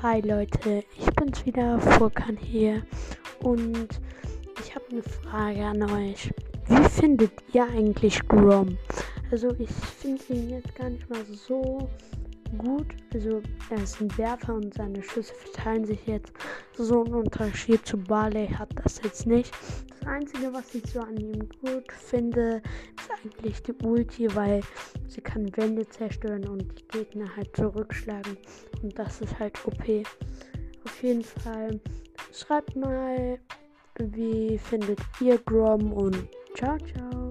[0.00, 2.84] Hi Leute, ich bin's wieder, Furkan hier
[3.42, 3.88] und
[4.60, 6.32] ich habe eine Frage an euch.
[6.68, 8.78] Wie findet ihr eigentlich Grom?
[9.32, 11.90] Also ich finde ihn jetzt gar nicht mal so
[12.58, 12.86] gut.
[13.12, 16.32] Also er ist ein Werfer und seine Schüsse verteilen sich jetzt.
[16.74, 19.52] So ein Unterschied zu Barley hat das jetzt nicht.
[19.98, 22.62] Das Einzige, was ich so an ihm gut finde,
[22.96, 24.62] ist eigentlich die Ulti, weil
[25.06, 28.36] sie kann Wände zerstören und die Gegner halt zurückschlagen.
[28.82, 30.04] Und das ist halt OP.
[30.84, 31.80] Auf jeden Fall
[32.32, 33.38] schreibt mal,
[33.98, 37.27] wie findet ihr Grom und ciao, ciao.